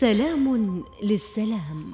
[0.00, 1.92] سلام للسلام.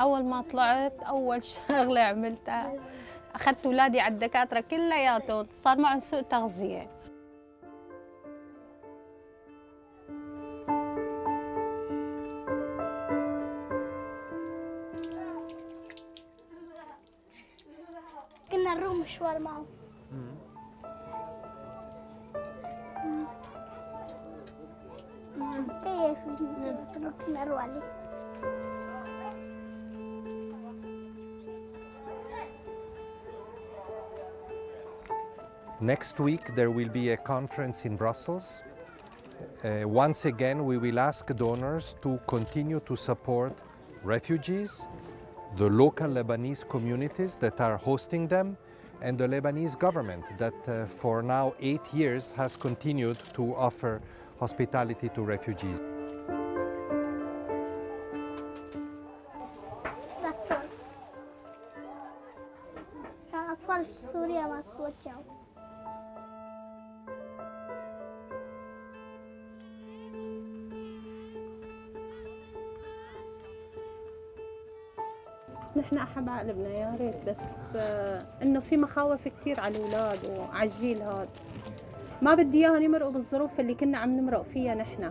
[0.00, 2.72] أول ما طلعت أول شغلة عملتها.
[3.34, 6.90] أخذت اولادي على الدكاترة كلياتهم صار معهم سوء تغذية.
[18.52, 19.64] كنا نروح مشوار معه
[25.84, 26.18] كيف؟
[26.96, 27.94] نروح نروح عليه.
[35.83, 38.63] Next week, there will be a conference in Brussels.
[39.63, 43.53] Uh, once again, we will ask donors to continue to support
[44.03, 44.85] refugees,
[45.57, 48.57] the local Lebanese communities that are hosting them,
[49.01, 54.01] and the Lebanese government that uh, for now eight years has continued to offer
[54.39, 55.79] hospitality to refugees.
[60.21, 60.57] تراكتور
[63.27, 65.23] عشان أطفال في سوريا ما توجعوا
[75.76, 77.28] نحن أحب عقلبنا يا ريت.
[77.28, 81.28] بس آه، إنه في مخاوف كثير على الأولاد وعلى الجيل هذا.
[82.22, 85.10] ما بدي إياهم يمرقوا بالظروف اللي كنا عم نمرق فيها نحن.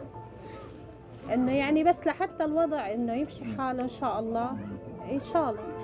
[1.34, 4.52] إنه يعني بس لحتى الوضع إنه يمشي حاله إن شاء الله.
[5.12, 5.83] إن شاء الله.